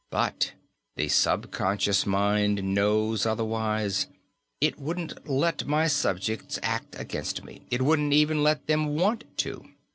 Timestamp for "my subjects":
5.67-6.57